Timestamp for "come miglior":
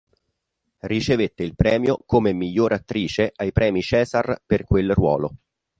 2.07-2.71